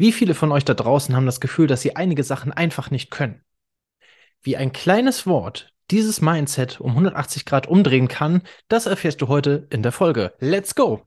Wie 0.00 0.12
viele 0.12 0.32
von 0.32 0.50
euch 0.50 0.64
da 0.64 0.72
draußen 0.72 1.14
haben 1.14 1.26
das 1.26 1.40
Gefühl, 1.40 1.66
dass 1.66 1.82
sie 1.82 1.94
einige 1.94 2.24
Sachen 2.24 2.54
einfach 2.54 2.90
nicht 2.90 3.10
können? 3.10 3.42
Wie 4.40 4.56
ein 4.56 4.72
kleines 4.72 5.26
Wort 5.26 5.74
dieses 5.90 6.22
Mindset 6.22 6.80
um 6.80 6.92
180 6.92 7.44
Grad 7.44 7.66
umdrehen 7.66 8.08
kann, 8.08 8.40
das 8.68 8.86
erfährst 8.86 9.20
du 9.20 9.28
heute 9.28 9.68
in 9.68 9.82
der 9.82 9.92
Folge. 9.92 10.32
Let's 10.38 10.74
go! 10.74 11.02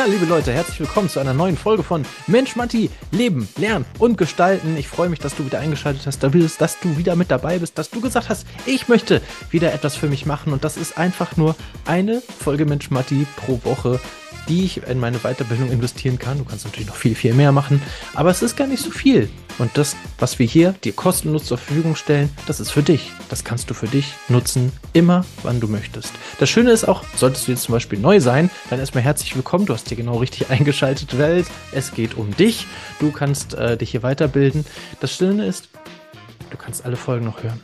Ja, 0.00 0.06
liebe 0.06 0.24
Leute, 0.24 0.50
herzlich 0.50 0.80
willkommen 0.80 1.10
zu 1.10 1.20
einer 1.20 1.34
neuen 1.34 1.58
Folge 1.58 1.82
von 1.82 2.06
Mensch 2.26 2.56
Matti, 2.56 2.88
Leben, 3.10 3.46
Lernen 3.58 3.84
und 3.98 4.16
Gestalten. 4.16 4.78
Ich 4.78 4.88
freue 4.88 5.10
mich, 5.10 5.18
dass 5.18 5.36
du 5.36 5.44
wieder 5.44 5.58
eingeschaltet 5.58 6.06
hast, 6.06 6.22
dass 6.22 6.80
du 6.80 6.96
wieder 6.96 7.16
mit 7.16 7.30
dabei 7.30 7.58
bist, 7.58 7.76
dass 7.76 7.90
du 7.90 8.00
gesagt 8.00 8.30
hast, 8.30 8.46
ich 8.64 8.88
möchte 8.88 9.20
wieder 9.50 9.74
etwas 9.74 9.96
für 9.96 10.08
mich 10.08 10.24
machen 10.24 10.54
und 10.54 10.64
das 10.64 10.78
ist 10.78 10.96
einfach 10.96 11.36
nur 11.36 11.54
eine 11.84 12.22
Folge 12.22 12.64
Mensch 12.64 12.90
Matti 12.90 13.26
pro 13.36 13.60
Woche 13.62 14.00
die 14.48 14.64
ich 14.64 14.82
in 14.86 14.98
meine 14.98 15.18
Weiterbildung 15.18 15.70
investieren 15.70 16.18
kann. 16.18 16.38
Du 16.38 16.44
kannst 16.44 16.64
natürlich 16.64 16.88
noch 16.88 16.96
viel, 16.96 17.14
viel 17.14 17.34
mehr 17.34 17.52
machen, 17.52 17.80
aber 18.14 18.30
es 18.30 18.42
ist 18.42 18.56
gar 18.56 18.66
nicht 18.66 18.82
so 18.82 18.90
viel. 18.90 19.28
Und 19.58 19.70
das, 19.76 19.94
was 20.18 20.38
wir 20.38 20.46
hier 20.46 20.72
dir 20.84 20.92
kostenlos 20.92 21.44
zur 21.44 21.58
Verfügung 21.58 21.94
stellen, 21.94 22.30
das 22.46 22.60
ist 22.60 22.70
für 22.70 22.82
dich. 22.82 23.12
Das 23.28 23.44
kannst 23.44 23.68
du 23.68 23.74
für 23.74 23.88
dich 23.88 24.14
nutzen, 24.28 24.72
immer 24.92 25.24
wann 25.42 25.60
du 25.60 25.68
möchtest. 25.68 26.12
Das 26.38 26.48
Schöne 26.48 26.70
ist 26.70 26.88
auch, 26.88 27.04
solltest 27.16 27.46
du 27.46 27.52
jetzt 27.52 27.64
zum 27.64 27.74
Beispiel 27.74 27.98
neu 27.98 28.20
sein, 28.20 28.50
dann 28.70 28.78
erstmal 28.78 29.04
herzlich 29.04 29.34
willkommen. 29.36 29.66
Du 29.66 29.74
hast 29.74 29.88
hier 29.88 29.96
genau 29.96 30.16
richtig 30.16 30.50
eingeschaltet, 30.50 31.18
Welt. 31.18 31.46
Es 31.72 31.92
geht 31.92 32.16
um 32.16 32.34
dich. 32.36 32.66
Du 32.98 33.12
kannst 33.12 33.54
äh, 33.54 33.76
dich 33.76 33.90
hier 33.90 34.02
weiterbilden. 34.02 34.64
Das 35.00 35.14
Schöne 35.14 35.46
ist, 35.46 35.68
du 36.50 36.56
kannst 36.56 36.84
alle 36.84 36.96
Folgen 36.96 37.26
noch 37.26 37.42
hören. 37.42 37.60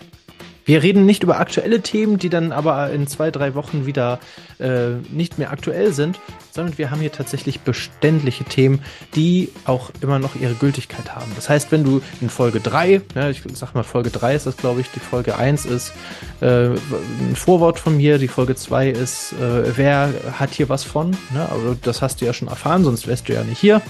Wir 0.67 0.83
reden 0.83 1.07
nicht 1.07 1.23
über 1.23 1.39
aktuelle 1.39 1.81
Themen, 1.81 2.19
die 2.19 2.29
dann 2.29 2.51
aber 2.51 2.91
in 2.91 3.07
zwei, 3.07 3.31
drei 3.31 3.55
Wochen 3.55 3.87
wieder 3.87 4.19
äh, 4.59 4.97
nicht 5.11 5.39
mehr 5.39 5.53
aktuell 5.53 5.93
sind, 5.93 6.19
sondern 6.51 6.77
wir 6.77 6.91
haben 6.91 7.01
hier 7.01 7.13
tatsächlich 7.13 7.61
beständige 7.61 8.43
Themen, 8.43 8.83
die 9.15 9.53
auch 9.65 9.91
immer 10.01 10.19
noch 10.19 10.35
ihre 10.35 10.55
Gültigkeit 10.55 11.15
haben. 11.15 11.31
Das 11.37 11.49
heißt, 11.49 11.71
wenn 11.71 11.85
du 11.85 12.03
in 12.21 12.31
Folge 12.31 12.59
3, 12.59 13.01
ja, 13.15 13.31
ich 13.31 13.43
sag 13.55 13.75
mal 13.75 13.85
Folge 13.85 14.11
3 14.11 14.35
ist 14.35 14.47
das, 14.47 14.57
glaube 14.57 14.81
ich, 14.81 14.91
die 14.91 14.99
Folge 14.99 15.37
1 15.37 15.67
ist 15.67 15.93
äh, 16.41 16.71
ein 16.71 17.37
Vorwort 17.37 17.79
von 17.79 17.97
mir, 17.97 18.19
die 18.19 18.27
Folge 18.27 18.57
2 18.57 18.91
ist, 18.91 19.35
äh, 19.35 19.77
wer 19.77 20.13
hat 20.33 20.51
hier 20.53 20.69
was 20.69 20.83
von? 20.83 21.11
Ne? 21.33 21.49
Aber 21.49 21.77
das 21.81 22.03
hast 22.03 22.21
du 22.21 22.25
ja 22.25 22.33
schon 22.33 22.49
erfahren, 22.49 22.83
sonst 22.83 23.07
wärst 23.07 23.29
du 23.29 23.35
ja 23.35 23.45
nicht 23.45 23.61
hier. 23.61 23.83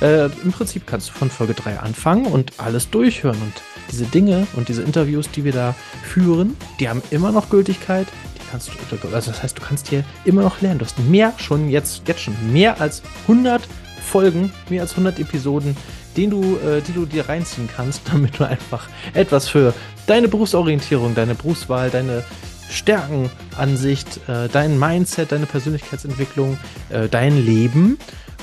Äh, 0.00 0.30
Im 0.42 0.52
Prinzip 0.52 0.86
kannst 0.86 1.10
du 1.10 1.12
von 1.12 1.28
Folge 1.28 1.52
3 1.52 1.80
anfangen 1.80 2.24
und 2.24 2.52
alles 2.56 2.88
durchhören 2.88 3.36
und 3.42 3.52
diese 3.90 4.04
Dinge 4.04 4.46
und 4.54 4.68
diese 4.68 4.82
Interviews, 4.82 5.30
die 5.30 5.44
wir 5.44 5.52
da 5.52 5.74
führen, 6.02 6.56
die 6.80 6.88
haben 6.88 7.02
immer 7.10 7.32
noch 7.32 7.50
Gültigkeit. 7.50 8.06
Die 8.36 8.40
kannst 8.50 8.68
du, 8.68 8.96
also 9.14 9.30
das 9.30 9.42
heißt, 9.42 9.58
du 9.58 9.62
kannst 9.62 9.88
hier 9.88 10.04
immer 10.24 10.42
noch 10.42 10.60
lernen. 10.60 10.78
Du 10.78 10.84
hast 10.84 10.98
mehr 10.98 11.32
schon 11.38 11.68
jetzt, 11.68 12.02
jetzt 12.06 12.20
schon 12.20 12.34
mehr 12.52 12.80
als 12.80 13.02
100 13.22 13.62
Folgen, 14.04 14.52
mehr 14.68 14.82
als 14.82 14.92
100 14.92 15.18
Episoden, 15.18 15.76
den 16.16 16.30
du, 16.30 16.58
äh, 16.58 16.80
die 16.82 16.92
du 16.92 17.06
dir 17.06 17.28
reinziehen 17.28 17.68
kannst, 17.74 18.02
damit 18.12 18.38
du 18.38 18.46
einfach 18.46 18.88
etwas 19.14 19.48
für 19.48 19.74
deine 20.06 20.28
Berufsorientierung, 20.28 21.14
deine 21.14 21.34
Berufswahl, 21.34 21.90
deine 21.90 22.24
Stärkenansicht, 22.70 24.20
äh, 24.28 24.48
dein 24.50 24.78
Mindset, 24.78 25.32
deine 25.32 25.46
Persönlichkeitsentwicklung, 25.46 26.58
äh, 26.90 27.08
dein 27.08 27.44
Leben 27.44 27.98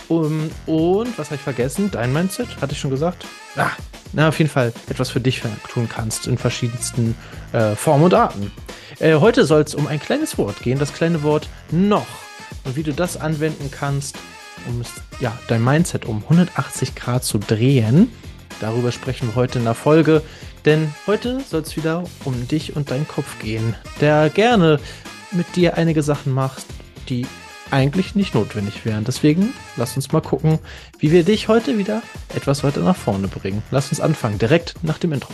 um, 0.10 0.50
und 0.66 1.18
was 1.20 1.28
habe 1.28 1.36
ich 1.36 1.42
vergessen? 1.42 1.92
Dein 1.92 2.12
Mindset, 2.12 2.48
hatte 2.62 2.74
ich 2.74 2.80
schon 2.80 2.90
gesagt? 2.90 3.26
Ah, 3.56 3.70
na, 4.14 4.30
auf 4.30 4.38
jeden 4.40 4.50
Fall 4.50 4.74
etwas 4.90 5.10
für 5.10 5.20
dich 5.20 5.42
tun 5.72 5.88
kannst 5.88 6.28
in 6.28 6.38
verschiedensten 6.38 7.16
äh, 7.54 7.76
Formen 7.76 8.06
und 8.06 8.14
Arten. 8.14 8.52
Äh, 9.00 9.16
heute 9.16 9.46
soll 9.46 9.62
es 9.62 9.76
um 9.76 9.88
ein 9.88 10.00
kleines 10.00 10.38
Wort 10.38 10.62
gehen, 10.62 10.80
das 10.80 10.94
kleine 10.94 11.24
Wort 11.24 11.48
noch. 11.72 12.08
Und 12.64 12.76
wie 12.76 12.84
du 12.84 12.94
das 12.94 13.18
anwenden 13.18 13.70
kannst, 13.72 14.18
um 14.68 14.82
ja, 15.20 15.38
dein 15.48 15.64
Mindset 15.64 16.06
um 16.06 16.24
180 16.24 16.96
Grad 16.96 17.24
zu 17.24 17.38
drehen. 17.38 18.12
Darüber 18.60 18.92
sprechen 18.92 19.30
wir 19.30 19.36
heute 19.36 19.60
in 19.60 19.66
der 19.66 19.76
Folge. 19.76 20.22
Denn 20.66 20.94
heute 21.08 21.40
soll 21.40 21.62
es 21.62 21.78
wieder 21.78 22.04
um 22.26 22.48
dich 22.48 22.76
und 22.76 22.92
deinen 22.92 23.08
Kopf 23.08 23.40
gehen, 23.40 23.76
der 24.02 24.30
gerne 24.30 24.80
mit 25.32 25.56
dir 25.56 25.78
einige 25.78 26.04
Sachen 26.04 26.34
macht, 26.34 26.66
die 27.08 27.26
eigentlich 27.72 28.16
nicht 28.16 28.36
notwendig 28.36 28.86
wären. 28.86 29.04
Deswegen 29.04 29.54
lass 29.78 29.96
uns 29.96 30.12
mal 30.12 30.22
gucken, 30.22 30.60
wie 30.98 31.12
wir 31.12 31.24
dich 31.24 31.48
heute 31.48 31.78
wieder 31.78 32.02
etwas 32.36 32.64
weiter 32.64 32.82
nach 32.82 32.96
vorne 32.96 33.28
bringen. 33.28 33.64
Lass 33.72 33.90
uns 33.90 34.02
anfangen, 34.02 34.40
direkt 34.40 34.76
nach 34.84 34.98
dem 34.98 35.14
Intro. 35.14 35.34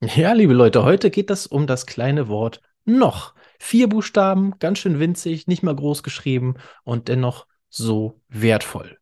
Ja, 0.00 0.32
liebe 0.32 0.54
Leute, 0.54 0.84
heute 0.84 1.10
geht 1.10 1.30
es 1.30 1.46
um 1.46 1.66
das 1.66 1.84
kleine 1.84 2.28
Wort 2.28 2.60
noch. 2.84 3.34
Vier 3.58 3.88
Buchstaben, 3.88 4.58
ganz 4.58 4.78
schön 4.78 5.00
winzig, 5.00 5.46
nicht 5.46 5.62
mal 5.62 5.74
groß 5.74 6.02
geschrieben 6.02 6.54
und 6.84 7.08
dennoch 7.08 7.46
so 7.68 8.20
wertvoll. 8.28 8.97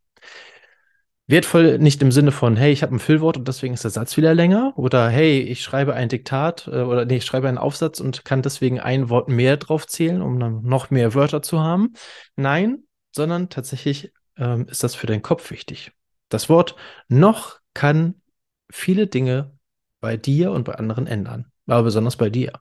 Wertvoll 1.29 1.79
nicht 1.79 2.01
im 2.03 2.13
Sinne 2.13 2.31
von, 2.31 2.57
hey, 2.57 2.73
ich 2.73 2.83
habe 2.83 2.95
ein 2.95 3.01
Füllwort 3.01 3.37
und 3.37 3.49
deswegen 3.49 3.75
ist 3.75 3.83
der 3.83 3.91
Satz 3.91 4.17
wieder 4.17 4.33
länger. 4.33 4.73
Oder 4.77 5.09
hey, 5.09 5.41
ich 5.41 5.63
schreibe 5.63 5.95
ein 5.95 6.09
Diktat 6.09 6.69
äh, 6.69 6.83
oder 6.83 7.05
nee, 7.05 7.17
ich 7.17 7.25
schreibe 7.25 7.49
einen 7.49 7.59
Aufsatz 7.59 7.99
und 7.99 8.25
kann 8.25 8.43
deswegen 8.43 8.79
ein 8.79 9.09
Wort 9.09 9.29
mehr 9.29 9.57
drauf 9.57 9.89
zählen, 9.89 10.23
um 10.23 10.39
dann 10.39 10.63
noch 10.63 10.91
mehr 10.91 11.15
Wörter 11.15 11.43
zu 11.43 11.61
haben. 11.61 11.95
Nein, 12.37 12.85
sondern 13.13 13.49
tatsächlich 13.49 14.13
ähm, 14.37 14.67
ist 14.69 14.85
das 14.85 14.95
für 14.95 15.09
deinen 15.09 15.23
Kopf 15.23 15.51
wichtig. 15.51 15.93
Das 16.29 16.49
Wort 16.49 16.77
noch 17.09 17.59
kann 17.75 18.23
viele 18.71 19.09
Dinge 19.09 19.59
bei 20.01 20.17
dir 20.17 20.53
und 20.53 20.65
bei 20.65 20.75
anderen 20.75 21.09
ändern, 21.09 21.47
aber 21.67 21.85
besonders 21.85 22.17
bei 22.17 22.31
dir. 22.31 22.53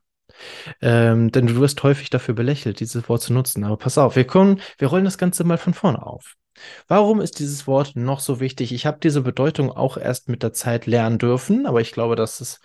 Ähm, 0.81 1.31
denn 1.31 1.47
du 1.47 1.57
wirst 1.57 1.83
häufig 1.83 2.09
dafür 2.09 2.33
belächelt, 2.33 2.79
dieses 2.79 3.07
Wort 3.09 3.21
zu 3.21 3.31
nutzen. 3.31 3.63
Aber 3.63 3.77
pass 3.77 3.97
auf, 3.97 4.15
wir 4.15 4.25
kommen, 4.25 4.59
wir 4.79 4.87
rollen 4.87 5.05
das 5.05 5.17
Ganze 5.19 5.43
mal 5.43 5.57
von 5.57 5.73
vorne 5.73 6.05
auf. 6.05 6.35
Warum 6.87 7.21
ist 7.21 7.39
dieses 7.39 7.67
Wort 7.67 7.95
noch 7.95 8.19
so 8.19 8.39
wichtig? 8.39 8.71
Ich 8.73 8.85
habe 8.85 8.99
diese 9.01 9.21
Bedeutung 9.21 9.71
auch 9.71 9.97
erst 9.97 10.29
mit 10.29 10.43
der 10.43 10.53
Zeit 10.53 10.85
lernen 10.85 11.17
dürfen, 11.17 11.65
aber 11.65 11.81
ich 11.81 11.91
glaube, 11.91 12.15
das 12.15 12.41
ist 12.41 12.59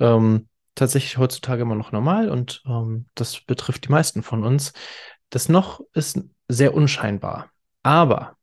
ähm, 0.00 0.48
tatsächlich 0.74 1.18
heutzutage 1.18 1.62
immer 1.62 1.74
noch 1.74 1.92
normal 1.92 2.28
und 2.30 2.62
ähm, 2.66 3.06
das 3.14 3.40
betrifft 3.40 3.86
die 3.86 3.92
meisten 3.92 4.22
von 4.22 4.44
uns. 4.44 4.72
Das 5.30 5.48
noch 5.48 5.80
ist 5.92 6.20
sehr 6.48 6.74
unscheinbar, 6.74 7.50
aber 7.82 8.36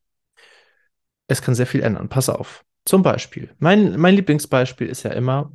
es 1.28 1.42
kann 1.42 1.56
sehr 1.56 1.68
viel 1.68 1.82
ändern. 1.82 2.10
Pass 2.10 2.30
auf. 2.30 2.66
Zum 2.86 3.04
Beispiel, 3.04 3.54
mein, 3.60 3.98
mein 4.00 4.16
Lieblingsbeispiel 4.16 4.88
ist 4.88 5.04
ja 5.04 5.12
immer, 5.12 5.52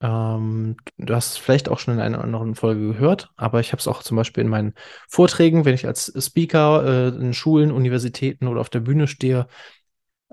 ähm, 0.00 0.76
du 0.98 1.14
hast 1.14 1.32
es 1.32 1.36
vielleicht 1.38 1.68
auch 1.68 1.78
schon 1.78 1.94
in 1.94 2.00
einer 2.00 2.22
anderen 2.22 2.54
Folge 2.54 2.88
gehört, 2.88 3.30
aber 3.36 3.60
ich 3.60 3.72
habe 3.72 3.80
es 3.80 3.88
auch 3.88 4.02
zum 4.02 4.16
Beispiel 4.16 4.42
in 4.42 4.50
meinen 4.50 4.74
Vorträgen, 5.08 5.64
wenn 5.64 5.74
ich 5.74 5.86
als 5.86 6.12
Speaker 6.18 6.84
äh, 6.84 7.08
in 7.08 7.32
Schulen, 7.32 7.72
Universitäten 7.72 8.46
oder 8.46 8.60
auf 8.60 8.68
der 8.70 8.80
Bühne 8.80 9.08
stehe 9.08 9.46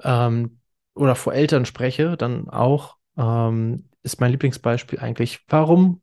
ähm, 0.04 0.60
oder 0.96 1.16
vor 1.16 1.34
Eltern 1.34 1.66
spreche, 1.66 2.18
dann 2.18 2.50
auch 2.50 2.98
ähm, 3.18 3.90
ist 4.04 4.20
mein 4.20 4.32
Lieblingsbeispiel 4.32 5.00
eigentlich, 5.00 5.40
warum, 5.48 6.02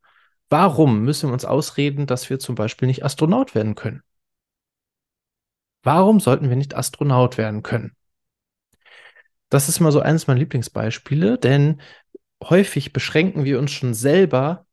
warum 0.48 1.02
müssen 1.02 1.28
wir 1.28 1.34
uns 1.34 1.44
ausreden, 1.44 2.06
dass 2.06 2.30
wir 2.30 2.38
zum 2.38 2.54
Beispiel 2.54 2.88
nicht 2.88 3.04
Astronaut 3.04 3.54
werden 3.54 3.74
können? 3.74 4.02
Warum 5.82 6.20
sollten 6.20 6.48
wir 6.48 6.56
nicht 6.56 6.74
Astronaut 6.74 7.38
werden 7.38 7.62
können? 7.62 7.94
Das 9.50 9.68
ist 9.68 9.80
mal 9.80 9.92
so 9.92 10.00
eines 10.00 10.26
meiner 10.26 10.38
Lieblingsbeispiele, 10.38 11.36
denn 11.36 11.80
häufig 12.42 12.92
beschränken 12.92 13.44
wir 13.44 13.58
uns 13.58 13.70
schon 13.70 13.94
selber 13.94 14.66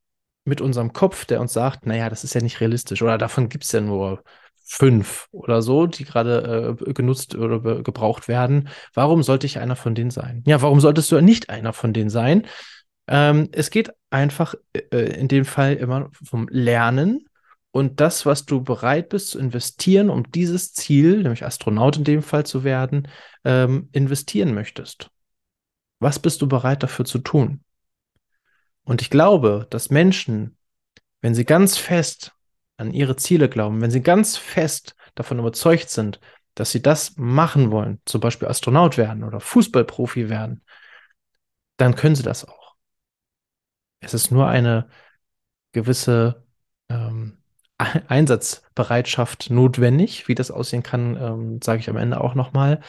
mit 0.46 0.62
unserem 0.62 0.94
Kopf, 0.94 1.26
der 1.26 1.42
uns 1.42 1.54
sagt, 1.54 1.86
naja, 1.86 2.10
das 2.10 2.24
ist 2.24 2.34
ja 2.34 2.42
nicht 2.42 2.62
realistisch 2.62 3.02
oder 3.02 3.18
davon 3.18 3.50
gibt 3.50 3.66
es 3.66 3.72
ja 3.72 3.82
nur 3.82 4.24
fünf 4.64 5.28
oder 5.32 5.62
so, 5.62 5.88
die 5.88 6.04
gerade 6.04 6.78
äh, 6.80 6.94
genutzt 6.94 7.36
oder 7.36 7.82
gebraucht 7.82 8.28
werden. 8.28 8.70
Warum 8.94 9.24
sollte 9.24 9.46
ich 9.46 9.60
einer 9.60 9.76
von 9.76 9.96
denen 9.96 10.12
sein? 10.12 10.44
Ja, 10.46 10.62
warum 10.62 10.80
solltest 10.80 11.12
du 11.12 11.22
nicht 11.22 11.50
einer 11.50 11.74
von 11.74 11.94
denen 11.94 12.10
sein? 12.10 12.46
Ähm, 13.08 13.50
es 13.54 13.70
geht 13.70 13.92
einfach 14.10 14.56
äh, 14.74 15.20
in 15.20 15.28
dem 15.28 15.46
Fall 15.46 15.76
immer 15.76 16.10
vom 16.12 16.48
Lernen 16.50 17.28
und 17.72 18.02
das, 18.02 18.26
was 18.26 18.46
du 18.46 18.62
bereit 18.62 19.10
bist 19.10 19.30
zu 19.30 19.40
investieren, 19.40 20.10
um 20.10 20.30
dieses 20.32 20.74
Ziel, 20.74 21.22
nämlich 21.22 21.46
Astronaut 21.46 21.98
in 21.98 22.04
dem 22.04 22.22
Fall 22.22 22.46
zu 22.46 22.64
werden, 22.64 23.08
ähm, 23.46 23.90
investieren 23.92 24.54
möchtest. 24.54 25.10
Was 26.00 26.20
bist 26.20 26.42
du 26.42 26.48
bereit 26.48 26.84
dafür 26.84 27.06
zu 27.06 27.20
tun? 27.20 27.64
Und 28.84 29.02
ich 29.02 29.10
glaube, 29.10 29.68
dass 29.70 29.90
Menschen, 29.90 30.58
wenn 31.22 31.36
sie 31.36 31.46
ganz 31.46 31.78
fest 31.78 32.34
an 32.78 32.92
ihre 32.92 33.16
Ziele 33.16 33.50
glauben, 33.50 33.82
wenn 33.82 33.92
sie 33.92 34.02
ganz 34.02 34.38
fest 34.38 34.96
davon 35.16 35.40
überzeugt 35.40 35.90
sind, 35.90 36.20
dass 36.56 36.72
sie 36.72 36.82
das 36.82 37.18
machen 37.18 37.72
wollen, 37.72 38.02
zum 38.06 38.22
Beispiel 38.22 38.48
Astronaut 38.48 38.98
werden 38.98 39.24
oder 39.24 39.40
Fußballprofi 39.40 40.30
werden, 40.30 40.64
dann 41.78 41.96
können 41.96 42.16
sie 42.16 42.24
das 42.24 42.46
auch. 42.46 42.76
Es 44.00 44.14
ist 44.14 44.32
nur 44.32 44.48
eine 44.48 44.90
gewisse 45.72 46.46
ähm, 46.90 47.38
Einsatzbereitschaft 47.78 49.50
notwendig. 49.50 50.28
Wie 50.28 50.36
das 50.36 50.52
aussehen 50.52 50.84
kann, 50.84 51.16
ähm, 51.18 51.60
sage 51.64 51.80
ich 51.80 51.90
am 51.90 51.98
Ende 51.98 52.22
auch 52.22 52.36
nochmal. 52.36 52.82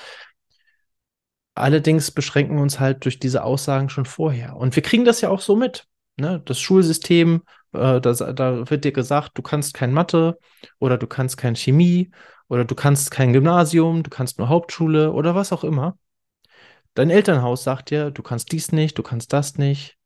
Allerdings 1.59 2.11
beschränken 2.11 2.57
wir 2.57 2.63
uns 2.63 2.81
halt 2.81 3.05
durch 3.05 3.19
diese 3.19 3.45
Aussagen 3.45 3.89
schon 3.89 4.05
vorher. 4.05 4.57
Und 4.57 4.77
wir 4.77 4.83
kriegen 4.83 5.05
das 5.05 5.21
ja 5.21 5.29
auch 5.29 5.41
so 5.41 5.57
mit. 5.57 5.87
Ne? 6.17 6.43
Das 6.45 6.59
Schulsystem, 6.59 7.43
äh, 7.73 8.01
das, 8.01 8.19
da 8.19 8.69
wird 8.71 8.85
dir 8.85 8.93
gesagt, 8.93 9.33
du 9.35 9.43
kannst 9.43 9.75
kein 9.75 9.93
Mathe 9.93 10.39
oder 10.79 10.99
du 10.99 11.07
kannst 11.07 11.37
kein 11.37 11.57
Chemie 11.57 12.11
oder 12.49 12.65
du 12.65 12.75
kannst 12.75 13.11
kein 13.11 13.33
Gymnasium, 13.33 14.03
du 14.03 14.11
kannst 14.11 14.39
nur 14.39 14.49
Hauptschule 14.49 15.13
oder 15.13 15.35
was 15.35 15.53
auch 15.53 15.65
immer. 15.65 15.99
Dein 16.95 17.11
Elternhaus 17.11 17.63
sagt 17.63 17.91
dir, 17.91 18.11
du 18.11 18.23
kannst 18.23 18.51
dies 18.51 18.73
nicht, 18.73 18.99
du 18.99 19.03
kannst 19.03 19.33
das 19.33 19.57
nicht, 19.59 19.97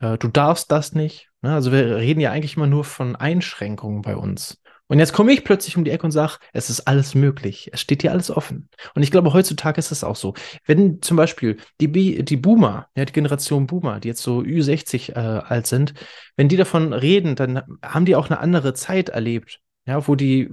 äh, 0.00 0.16
du 0.16 0.28
darfst 0.28 0.72
das 0.72 0.92
nicht. 0.94 1.28
Ne? 1.42 1.52
Also 1.52 1.72
wir 1.72 1.96
reden 1.96 2.20
ja 2.20 2.30
eigentlich 2.30 2.56
immer 2.56 2.66
nur 2.66 2.84
von 2.84 3.16
Einschränkungen 3.16 4.02
bei 4.02 4.16
uns. 4.16 4.62
Und 4.88 4.98
jetzt 4.98 5.14
komme 5.14 5.32
ich 5.32 5.44
plötzlich 5.44 5.76
um 5.76 5.84
die 5.84 5.90
Ecke 5.90 6.04
und 6.04 6.12
sage, 6.12 6.34
es 6.52 6.68
ist 6.68 6.82
alles 6.82 7.14
möglich. 7.14 7.70
Es 7.72 7.80
steht 7.80 8.02
dir 8.02 8.12
alles 8.12 8.30
offen. 8.30 8.68
Und 8.94 9.02
ich 9.02 9.10
glaube, 9.10 9.32
heutzutage 9.32 9.78
ist 9.78 9.90
es 9.90 10.04
auch 10.04 10.16
so. 10.16 10.34
Wenn 10.66 11.00
zum 11.00 11.16
Beispiel 11.16 11.56
die, 11.80 12.22
die 12.22 12.36
Boomer, 12.36 12.88
ja, 12.94 13.04
die 13.06 13.12
Generation 13.12 13.66
Boomer, 13.66 13.98
die 14.00 14.08
jetzt 14.08 14.22
so 14.22 14.40
Ü60 14.40 15.12
äh, 15.12 15.14
alt 15.14 15.66
sind, 15.66 15.94
wenn 16.36 16.48
die 16.48 16.56
davon 16.56 16.92
reden, 16.92 17.34
dann 17.34 17.62
haben 17.82 18.04
die 18.04 18.14
auch 18.14 18.28
eine 18.28 18.40
andere 18.40 18.74
Zeit 18.74 19.08
erlebt. 19.08 19.60
Ja, 19.86 20.06
wo 20.06 20.14
die, 20.14 20.50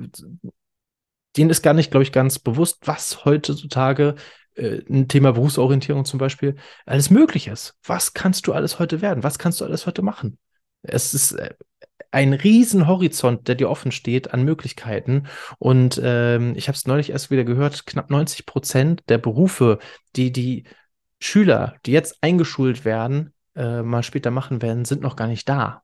denen 1.37 1.49
ist 1.49 1.61
gar 1.61 1.73
nicht, 1.73 1.91
glaube 1.91 2.03
ich, 2.03 2.11
ganz 2.11 2.39
bewusst, 2.39 2.79
was 2.85 3.25
heutzutage 3.25 4.15
äh, 4.55 4.81
ein 4.89 5.07
Thema 5.07 5.33
Berufsorientierung 5.33 6.05
zum 6.05 6.19
Beispiel 6.19 6.55
alles 6.85 7.09
möglich 7.09 7.47
ist. 7.47 7.75
Was 7.83 8.13
kannst 8.13 8.47
du 8.47 8.53
alles 8.53 8.79
heute 8.79 9.01
werden? 9.01 9.23
Was 9.23 9.39
kannst 9.39 9.59
du 9.61 9.65
alles 9.65 9.87
heute 9.87 10.01
machen? 10.01 10.37
Es 10.83 11.13
ist 11.13 11.33
äh, 11.33 11.53
ein 12.11 12.33
riesen 12.33 12.87
Horizont, 12.87 13.47
der 13.47 13.55
dir 13.55 13.69
offen 13.69 13.91
steht 13.91 14.33
an 14.33 14.43
Möglichkeiten. 14.43 15.27
Und 15.59 15.99
ähm, 16.03 16.53
ich 16.55 16.67
habe 16.67 16.75
es 16.75 16.87
neulich 16.87 17.11
erst 17.11 17.31
wieder 17.31 17.43
gehört, 17.43 17.85
knapp 17.85 18.09
90 18.09 18.45
Prozent 18.45 19.03
der 19.09 19.17
Berufe, 19.17 19.79
die 20.15 20.31
die 20.31 20.65
Schüler, 21.19 21.75
die 21.85 21.91
jetzt 21.91 22.17
eingeschult 22.21 22.83
werden, 22.85 23.33
äh, 23.55 23.81
mal 23.81 24.03
später 24.03 24.31
machen 24.31 24.61
werden, 24.61 24.85
sind 24.85 25.01
noch 25.01 25.15
gar 25.15 25.27
nicht 25.27 25.47
da. 25.47 25.83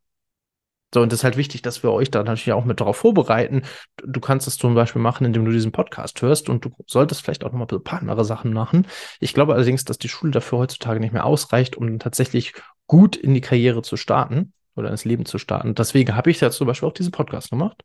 So, 0.94 1.02
und 1.02 1.12
das 1.12 1.20
ist 1.20 1.24
halt 1.26 1.36
wichtig, 1.36 1.62
dass 1.62 1.84
wir 1.84 1.92
euch 1.92 2.10
da 2.12 2.24
natürlich 2.24 2.54
auch 2.54 2.64
mit 2.64 2.80
darauf 2.80 2.96
vorbereiten. 2.96 3.64
Du 3.98 4.22
kannst 4.22 4.48
es 4.48 4.58
zum 4.58 4.74
Beispiel 4.74 5.02
machen, 5.02 5.26
indem 5.26 5.44
du 5.44 5.52
diesen 5.52 5.74
Podcast 5.74 6.22
hörst 6.22 6.48
und 6.50 6.64
du 6.64 6.70
solltest 6.86 7.22
vielleicht 7.22 7.44
auch 7.44 7.52
noch 7.52 7.60
mal 7.60 7.68
ein 7.70 7.84
paar 7.84 8.00
andere 8.00 8.24
Sachen 8.24 8.54
machen. 8.54 8.88
Ich 9.20 9.34
glaube 9.34 9.54
allerdings, 9.54 9.84
dass 9.84 9.98
die 9.98 10.08
Schule 10.08 10.32
dafür 10.32 10.60
heutzutage 10.60 11.02
nicht 11.02 11.12
mehr 11.12 11.26
ausreicht, 11.26 11.76
um 11.76 12.00
tatsächlich 12.00 12.54
gut 12.88 13.18
in 13.18 13.34
die 13.34 13.42
Karriere 13.42 13.82
zu 13.82 13.98
starten 13.98 14.54
oder 14.78 14.90
ins 14.92 15.06
Leben 15.06 15.26
zu 15.26 15.38
starten. 15.38 15.76
Deswegen 15.76 16.16
habe 16.16 16.32
ich 16.32 16.40
da 16.40 16.52
zum 16.52 16.68
Beispiel 16.68 16.88
auch 16.88 16.94
diesen 16.94 17.12
Podcast 17.12 17.50
gemacht. 17.50 17.84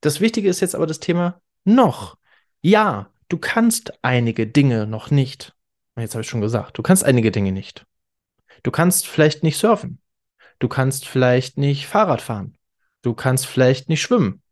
Das 0.00 0.20
Wichtige 0.20 0.48
ist 0.48 0.60
jetzt 0.60 0.74
aber 0.74 0.86
das 0.86 1.00
Thema 1.00 1.40
noch. 1.64 2.16
Ja, 2.60 3.10
du 3.28 3.38
kannst 3.38 3.92
einige 4.02 4.46
Dinge 4.46 4.86
noch 4.86 5.10
nicht. 5.10 5.54
Jetzt 5.96 6.14
habe 6.14 6.22
ich 6.22 6.28
schon 6.28 6.40
gesagt, 6.40 6.76
du 6.76 6.82
kannst 6.82 7.04
einige 7.04 7.30
Dinge 7.30 7.52
nicht. 7.52 7.86
Du 8.62 8.70
kannst 8.70 9.06
vielleicht 9.06 9.42
nicht 9.42 9.58
surfen. 9.58 10.00
Du 10.58 10.68
kannst 10.68 11.06
vielleicht 11.06 11.58
nicht 11.58 11.86
Fahrrad 11.86 12.22
fahren. 12.22 12.56
Du 13.02 13.14
kannst 13.14 13.46
vielleicht 13.46 13.88
nicht 13.88 14.02
schwimmen. 14.02 14.42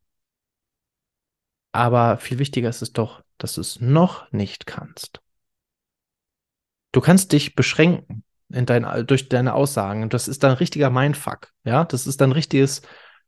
Aber 1.73 2.19
viel 2.19 2.39
wichtiger 2.39 2.69
ist 2.69 2.83
es 2.83 2.93
doch, 2.93 3.23
dass 3.39 3.55
du 3.55 3.61
es 3.61 3.81
noch 3.81 4.31
nicht 4.31 4.67
kannst. 4.67 5.21
Du 6.93 7.01
kannst 7.01 7.33
dich 7.33 7.55
beschränken 7.55 8.25
in 8.53 8.67
dein, 8.67 9.07
durch 9.07 9.29
deine 9.29 9.55
Aussagen. 9.55 10.09
Das 10.09 10.29
ist 10.29 10.43
dann 10.43 10.53
ein 10.53 10.57
richtiger 10.57 10.91
Mindfuck. 10.91 11.49
Ja, 11.65 11.85
das 11.85 12.07
ist 12.07 12.21
dann 12.21 12.33
richtiges 12.33 12.83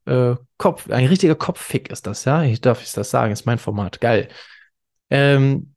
äh, 0.07 0.35
Kopf, 0.59 0.91
ein 0.91 1.07
richtiger 1.07 1.35
Kopffick 1.35 1.91
ist 1.91 2.07
das, 2.07 2.25
ja. 2.25 2.43
Ich 2.43 2.61
darf 2.61 2.83
ich 2.83 2.93
das 2.93 3.11
sagen, 3.11 3.33
ist 3.33 3.47
mein 3.47 3.59
Format. 3.59 4.01
Geil. 4.01 4.29
Ähm, 5.11 5.75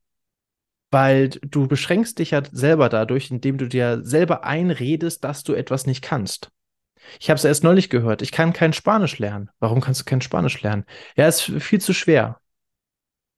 weil 0.92 1.30
du 1.30 1.68
beschränkst 1.68 2.20
dich 2.20 2.32
ja 2.32 2.42
selber 2.50 2.90
dadurch, 2.90 3.30
indem 3.30 3.58
du 3.58 3.68
dir 3.68 4.00
selber 4.04 4.44
einredest, 4.44 5.24
dass 5.24 5.44
du 5.44 5.54
etwas 5.54 5.86
nicht 5.86 6.02
kannst. 6.02 6.50
Ich 7.20 7.30
habe 7.30 7.38
es 7.38 7.46
erst 7.46 7.64
neulich 7.64 7.90
gehört. 7.90 8.22
Ich 8.22 8.32
kann 8.32 8.54
kein 8.54 8.74
Spanisch 8.74 9.20
lernen. 9.20 9.50
Warum 9.60 9.82
kannst 9.82 10.02
du 10.02 10.06
kein 10.06 10.22
Spanisch 10.22 10.62
lernen? 10.62 10.86
Ja, 11.16 11.28
ist 11.28 11.42
viel 11.42 11.82
zu 11.82 11.94
schwer. 11.94 12.40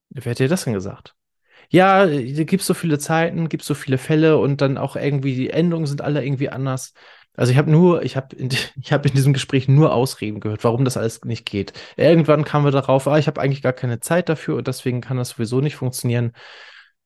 Wer 0.10 0.32
hat 0.32 0.40
dir 0.40 0.48
das 0.48 0.64
denn 0.64 0.74
gesagt? 0.74 1.16
Ja, 1.69 2.06
da 2.06 2.44
gibt 2.44 2.63
so 2.63 2.74
viele 2.74 2.98
Zeiten, 2.98 3.50
gibt 3.50 3.63
so 3.63 3.74
viele 3.75 3.98
Fälle 3.98 4.38
und 4.38 4.62
dann 4.62 4.77
auch 4.77 4.95
irgendwie 4.95 5.36
die 5.36 5.50
Endungen 5.51 5.86
sind 5.86 6.01
alle 6.01 6.24
irgendwie 6.24 6.50
anders. 6.50 6.94
Also 7.36 7.51
ich 7.51 7.57
habe 7.57 7.71
nur, 7.71 8.04
ich 8.04 8.18
habe 8.18 8.36
in, 8.36 8.50
ich 8.81 8.92
hab 8.92 9.06
in 9.06 9.13
diesem 9.13 9.33
Gespräch 9.33 9.68
nur 9.68 9.94
Ausreden 9.94 10.39
gehört, 10.39 10.63
warum 10.63 10.83
das 10.83 10.98
alles 10.98 11.24
nicht 11.24 11.45
geht. 11.45 11.74
Irgendwann 11.95 12.44
kamen 12.44 12.66
wir 12.66 12.71
darauf, 12.71 13.07
ah, 13.07 13.18
ich 13.18 13.27
habe 13.27 13.39
eigentlich 13.39 13.62
gar 13.62 13.74
keine 13.74 14.00
Zeit 14.00 14.30
dafür 14.30 14.57
und 14.57 14.68
deswegen 14.68 15.01
kann 15.01 15.18
das 15.18 15.30
sowieso 15.30 15.62
nicht 15.62 15.75
funktionieren. 15.75 16.33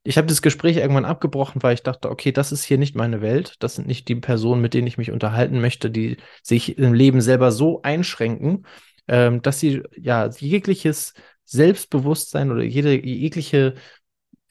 Ich 0.06 0.18
habe 0.18 0.28
das 0.28 0.42
Gespräch 0.42 0.78
irgendwann 0.78 1.06
abgebrochen, 1.06 1.64
weil 1.64 1.76
ich 1.76 1.84
dachte, 1.84 2.10
okay, 2.10 2.32
das 2.32 2.52
ist 2.52 2.64
hier 2.64 2.78
nicht 2.78 2.96
meine 2.96 3.22
Welt. 3.22 3.56
Das 3.60 3.76
sind 3.76 3.88
nicht 3.88 4.08
die 4.10 4.16
Personen, 4.16 4.62
mit 4.62 4.74
denen 4.74 4.88
ich 4.88 4.98
mich 4.98 5.12
unterhalten 5.12 5.62
möchte, 5.62 5.90
die 5.92 6.18
sich 6.42 6.78
im 6.78 6.94
Leben 6.94 7.22
selber 7.22 7.52
so 7.52 7.82
einschränken, 7.84 8.66
ähm, 9.08 9.42
dass 9.42 9.60
sie 9.60 9.84
ja 9.98 10.30
jegliches 10.30 11.14
Selbstbewusstsein 11.46 12.52
oder 12.52 12.64
jede 12.64 12.94
jegliche 13.06 13.76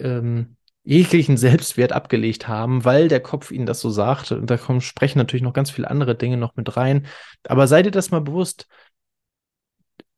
ähm, 0.03 0.57
jeglichen 0.85 1.37
Selbstwert 1.37 1.93
abgelegt 1.93 2.49
haben, 2.49 2.85
weil 2.85 3.09
der 3.09 3.21
Kopf 3.21 3.51
ihnen 3.51 3.67
das 3.67 3.81
so 3.81 3.91
sagt. 3.91 4.33
Und 4.33 4.51
da 4.51 4.57
kommen, 4.57 4.81
sprechen 4.81 5.19
natürlich 5.19 5.43
noch 5.43 5.53
ganz 5.53 5.71
viele 5.71 5.91
andere 5.91 6.15
Dinge 6.15 6.37
noch 6.37 6.57
mit 6.57 6.77
rein. 6.77 7.07
Aber 7.47 7.69
sei 7.69 7.83
dir 7.83 7.91
das 7.91 8.11
mal 8.11 8.21
bewusst, 8.21 8.67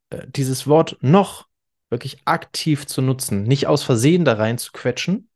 äh, 0.09 0.25
dieses 0.27 0.67
Wort 0.67 0.97
noch 1.01 1.47
wirklich 1.89 2.21
aktiv 2.25 2.87
zu 2.87 3.01
nutzen, 3.01 3.43
nicht 3.43 3.67
aus 3.67 3.83
Versehen 3.83 4.25
da 4.25 4.33
rein 4.33 4.57
zu 4.57 4.71
quetschen, 4.71 5.29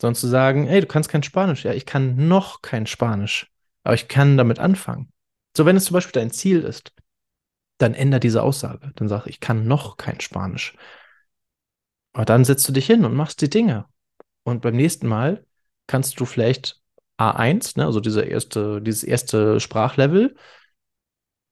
sondern 0.00 0.14
zu 0.14 0.28
sagen, 0.28 0.66
hey, 0.66 0.80
du 0.80 0.86
kannst 0.86 1.10
kein 1.10 1.22
Spanisch. 1.22 1.64
Ja, 1.64 1.72
ich 1.72 1.84
kann 1.84 2.28
noch 2.28 2.62
kein 2.62 2.86
Spanisch, 2.86 3.50
aber 3.82 3.94
ich 3.94 4.08
kann 4.08 4.36
damit 4.36 4.58
anfangen. 4.60 5.12
So, 5.56 5.66
wenn 5.66 5.76
es 5.76 5.84
zum 5.86 5.94
Beispiel 5.94 6.12
dein 6.12 6.30
Ziel 6.30 6.62
ist, 6.62 6.92
dann 7.78 7.94
ändere 7.94 8.20
diese 8.20 8.42
Aussage. 8.42 8.92
Dann 8.94 9.08
sag, 9.08 9.26
ich 9.26 9.40
kann 9.40 9.66
noch 9.66 9.96
kein 9.96 10.20
Spanisch. 10.20 10.74
Aber 12.12 12.24
dann 12.24 12.44
setzt 12.44 12.68
du 12.68 12.72
dich 12.72 12.86
hin 12.86 13.04
und 13.04 13.14
machst 13.14 13.40
die 13.40 13.50
Dinge. 13.50 13.86
Und 14.42 14.62
beim 14.62 14.76
nächsten 14.76 15.06
Mal 15.06 15.44
kannst 15.86 16.18
du 16.20 16.24
vielleicht 16.24 16.80
A1, 17.18 17.76
ne, 17.76 17.84
also 17.84 18.00
diese 18.00 18.22
erste, 18.22 18.80
dieses 18.80 19.04
erste 19.04 19.60
Sprachlevel, 19.60 20.34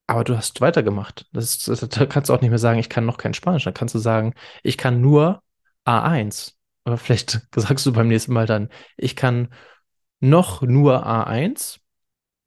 aber 0.08 0.24
du 0.24 0.36
hast 0.36 0.60
weitergemacht. 0.62 1.26
Das, 1.32 1.58
das, 1.58 1.80
da 1.80 2.06
kannst 2.06 2.30
du 2.30 2.34
auch 2.34 2.40
nicht 2.40 2.48
mehr 2.50 2.58
sagen, 2.58 2.78
ich 2.78 2.88
kann 2.88 3.04
noch 3.04 3.18
kein 3.18 3.34
Spanisch. 3.34 3.64
Da 3.64 3.72
kannst 3.72 3.94
du 3.94 3.98
sagen, 3.98 4.32
ich 4.62 4.78
kann 4.78 5.02
nur 5.02 5.42
A1. 5.84 6.56
Aber 6.84 6.96
vielleicht 6.96 7.42
sagst 7.54 7.84
du 7.84 7.92
beim 7.92 8.08
nächsten 8.08 8.32
Mal 8.32 8.46
dann, 8.46 8.70
ich 8.96 9.16
kann 9.16 9.52
noch 10.20 10.62
nur 10.62 11.06
A1. 11.06 11.80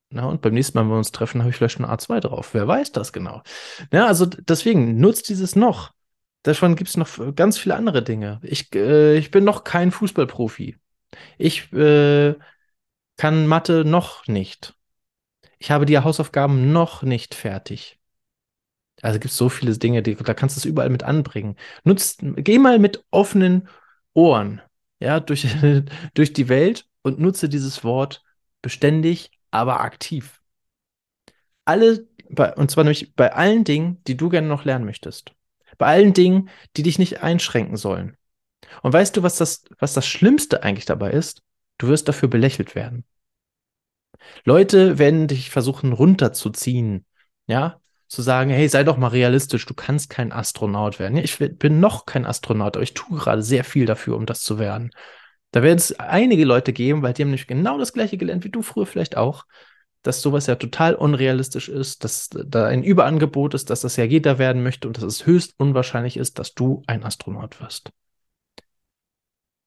Na, 0.09 0.25
und 0.25 0.41
beim 0.41 0.55
nächsten 0.55 0.77
Mal, 0.77 0.85
wenn 0.85 0.91
wir 0.91 0.97
uns 0.97 1.11
treffen, 1.11 1.41
habe 1.41 1.51
ich 1.51 1.55
vielleicht 1.55 1.75
schon 1.75 1.85
A2 1.85 2.19
drauf. 2.19 2.53
Wer 2.53 2.67
weiß 2.67 2.91
das 2.93 3.13
genau? 3.13 3.43
Ja, 3.93 4.07
also 4.07 4.25
deswegen 4.25 4.97
nutzt 4.99 5.29
dieses 5.29 5.55
noch. 5.55 5.91
Davon 6.43 6.75
gibt 6.75 6.89
es 6.89 6.97
noch 6.97 7.35
ganz 7.35 7.57
viele 7.57 7.75
andere 7.75 8.03
Dinge. 8.03 8.39
Ich, 8.43 8.73
äh, 8.73 9.17
ich 9.17 9.31
bin 9.31 9.43
noch 9.43 9.63
kein 9.63 9.91
Fußballprofi. 9.91 10.77
Ich 11.37 11.71
äh, 11.73 12.35
kann 13.17 13.47
Mathe 13.47 13.85
noch 13.85 14.27
nicht. 14.27 14.73
Ich 15.59 15.71
habe 15.71 15.85
die 15.85 15.99
Hausaufgaben 15.99 16.71
noch 16.71 17.03
nicht 17.03 17.35
fertig. 17.35 17.99
Also 19.01 19.19
gibt 19.19 19.31
es 19.31 19.37
so 19.37 19.49
viele 19.49 19.77
Dinge, 19.77 20.03
die, 20.03 20.15
da 20.15 20.33
kannst 20.33 20.55
du 20.55 20.59
es 20.59 20.65
überall 20.65 20.89
mit 20.89 21.03
anbringen. 21.03 21.55
Nutz, 21.83 22.17
geh 22.19 22.59
mal 22.59 22.79
mit 22.79 23.03
offenen 23.11 23.67
Ohren 24.13 24.61
ja, 24.99 25.19
durch, 25.19 25.47
durch 26.13 26.33
die 26.33 26.49
Welt 26.49 26.87
und 27.01 27.19
nutze 27.19 27.49
dieses 27.49 27.83
Wort 27.83 28.23
beständig, 28.61 29.31
aber 29.51 29.81
aktiv. 29.81 30.41
Alle, 31.65 32.07
und 32.55 32.71
zwar 32.71 32.83
nämlich 32.83 33.15
bei 33.15 33.33
allen 33.33 33.63
Dingen, 33.63 34.01
die 34.07 34.15
du 34.17 34.29
gerne 34.29 34.47
noch 34.47 34.65
lernen 34.65 34.85
möchtest. 34.85 35.33
Bei 35.81 35.87
allen 35.87 36.13
Dingen, 36.13 36.51
die 36.77 36.83
dich 36.83 36.99
nicht 36.99 37.23
einschränken 37.23 37.75
sollen. 37.75 38.15
Und 38.83 38.93
weißt 38.93 39.17
du, 39.17 39.23
was 39.23 39.37
das, 39.37 39.63
was 39.79 39.95
das 39.95 40.05
Schlimmste 40.05 40.61
eigentlich 40.61 40.85
dabei 40.85 41.09
ist? 41.09 41.41
Du 41.79 41.87
wirst 41.87 42.07
dafür 42.07 42.29
belächelt 42.29 42.75
werden. 42.75 43.03
Leute 44.43 44.99
werden 44.99 45.27
dich 45.27 45.49
versuchen 45.49 45.91
runterzuziehen, 45.91 47.07
ja, 47.47 47.79
zu 48.07 48.21
sagen, 48.21 48.51
hey, 48.51 48.69
sei 48.69 48.83
doch 48.83 48.97
mal 48.97 49.07
realistisch, 49.07 49.65
du 49.65 49.73
kannst 49.73 50.11
kein 50.11 50.31
Astronaut 50.31 50.99
werden. 50.99 51.17
Ich 51.17 51.39
bin 51.39 51.79
noch 51.79 52.05
kein 52.05 52.27
Astronaut, 52.27 52.75
aber 52.75 52.83
ich 52.83 52.93
tue 52.93 53.17
gerade 53.17 53.41
sehr 53.41 53.63
viel 53.63 53.87
dafür, 53.87 54.17
um 54.17 54.27
das 54.27 54.41
zu 54.41 54.59
werden. 54.59 54.91
Da 55.49 55.63
werden 55.63 55.79
es 55.79 55.99
einige 55.99 56.45
Leute 56.45 56.73
geben, 56.73 57.01
weil 57.01 57.13
die 57.13 57.23
haben 57.23 57.29
nämlich 57.29 57.47
genau 57.47 57.79
das 57.79 57.91
gleiche 57.91 58.19
gelernt 58.19 58.43
wie 58.43 58.51
du 58.51 58.61
früher 58.61 58.85
vielleicht 58.85 59.17
auch 59.17 59.47
dass 60.03 60.21
sowas 60.21 60.47
ja 60.47 60.55
total 60.55 60.95
unrealistisch 60.95 61.69
ist, 61.69 62.03
dass 62.03 62.29
da 62.29 62.65
ein 62.65 62.83
Überangebot 62.83 63.53
ist, 63.53 63.69
dass 63.69 63.81
das 63.81 63.95
ja 63.97 64.03
jeder 64.03 64.39
werden 64.39 64.63
möchte 64.63 64.87
und 64.87 64.97
dass 64.97 65.03
es 65.03 65.25
höchst 65.25 65.53
unwahrscheinlich 65.57 66.17
ist, 66.17 66.39
dass 66.39 66.53
du 66.53 66.83
ein 66.87 67.03
Astronaut 67.03 67.61
wirst. 67.61 67.91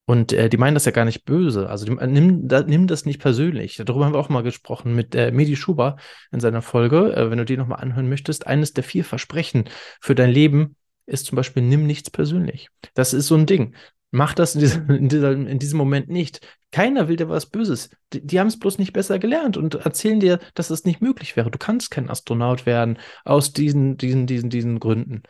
Und 0.06 0.32
äh, 0.32 0.50
die 0.50 0.58
meinen 0.58 0.74
das 0.74 0.84
ja 0.84 0.92
gar 0.92 1.06
nicht 1.06 1.24
böse. 1.24 1.70
Also 1.70 1.86
die, 1.86 1.94
nimm, 2.06 2.46
da, 2.46 2.62
nimm 2.62 2.86
das 2.86 3.06
nicht 3.06 3.20
persönlich. 3.20 3.80
Darüber 3.82 4.04
haben 4.04 4.12
wir 4.12 4.18
auch 4.18 4.28
mal 4.28 4.42
gesprochen 4.42 4.94
mit 4.94 5.14
äh, 5.14 5.30
Medi 5.30 5.56
Schuber 5.56 5.96
in 6.30 6.40
seiner 6.40 6.60
Folge. 6.60 7.14
Äh, 7.16 7.30
wenn 7.30 7.38
du 7.38 7.44
die 7.46 7.56
nochmal 7.56 7.80
anhören 7.80 8.08
möchtest, 8.08 8.46
eines 8.46 8.74
der 8.74 8.84
vier 8.84 9.04
Versprechen 9.04 9.64
für 10.00 10.14
dein 10.14 10.30
Leben 10.30 10.76
ist 11.06 11.26
zum 11.26 11.36
Beispiel, 11.36 11.62
nimm 11.62 11.86
nichts 11.86 12.10
persönlich. 12.10 12.68
Das 12.94 13.14
ist 13.14 13.26
so 13.26 13.34
ein 13.34 13.46
Ding. 13.46 13.74
Mach 14.10 14.34
das 14.34 14.54
in, 14.54 14.60
diesem, 14.60 14.90
in, 14.90 15.08
dieser, 15.08 15.32
in 15.32 15.58
diesem 15.58 15.78
Moment 15.78 16.08
nicht. 16.08 16.46
Keiner 16.74 17.06
will 17.06 17.14
dir 17.14 17.28
was 17.28 17.46
Böses. 17.46 17.88
Die, 18.12 18.26
die 18.26 18.40
haben 18.40 18.48
es 18.48 18.58
bloß 18.58 18.78
nicht 18.78 18.92
besser 18.92 19.20
gelernt 19.20 19.56
und 19.56 19.76
erzählen 19.76 20.18
dir, 20.18 20.40
dass 20.54 20.70
es 20.70 20.84
nicht 20.84 21.00
möglich 21.00 21.36
wäre. 21.36 21.48
Du 21.48 21.56
kannst 21.56 21.92
kein 21.92 22.10
Astronaut 22.10 22.66
werden 22.66 22.98
aus 23.24 23.52
diesen, 23.52 23.96
diesen, 23.96 24.26
diesen, 24.26 24.50
diesen 24.50 24.80
Gründen. 24.80 25.22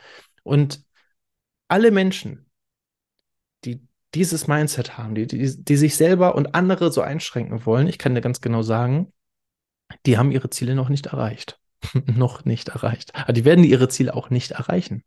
Und 0.42 0.82
alle 1.68 1.90
Menschen, 1.90 2.46
die 3.66 3.86
dieses 4.14 4.46
Mindset 4.46 4.96
haben, 4.96 5.14
die, 5.14 5.26
die, 5.26 5.62
die 5.62 5.76
sich 5.76 5.96
selber 5.96 6.34
und 6.34 6.54
andere 6.54 6.90
so 6.90 7.02
einschränken 7.02 7.66
wollen, 7.66 7.88
ich 7.88 7.98
kann 7.98 8.14
dir 8.14 8.22
ganz 8.22 8.40
genau 8.40 8.62
sagen, 8.62 9.12
die 10.06 10.16
haben 10.16 10.32
ihre 10.32 10.48
Ziele 10.48 10.74
noch 10.74 10.88
nicht 10.88 11.08
erreicht. 11.08 11.60
noch 12.06 12.46
nicht 12.46 12.70
erreicht. 12.70 13.14
Aber 13.14 13.34
die 13.34 13.44
werden 13.44 13.64
ihre 13.64 13.90
Ziele 13.90 14.14
auch 14.14 14.30
nicht 14.30 14.52
erreichen. 14.52 15.04